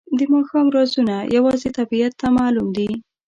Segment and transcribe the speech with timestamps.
[0.17, 2.89] د ماښام رازونه یوازې طبیعت ته معلوم دي.